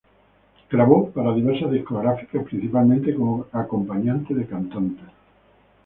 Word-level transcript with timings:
Grabó 0.71 1.11
para 1.11 1.31
diversas 1.31 1.69
discográficas, 1.69 2.43
principalmente 2.45 3.13
como 3.13 3.45
acompañante 3.53 4.33
de 4.33 4.47
cantantes. 4.47 5.05